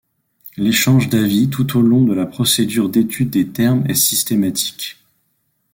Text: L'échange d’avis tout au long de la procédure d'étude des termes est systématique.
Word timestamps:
L'échange 0.57 1.09
d’avis 1.09 1.47
tout 1.47 1.77
au 1.77 1.81
long 1.83 2.03
de 2.03 2.13
la 2.15 2.25
procédure 2.25 2.89
d'étude 2.89 3.29
des 3.29 3.49
termes 3.49 3.85
est 3.87 3.93
systématique. 3.93 4.97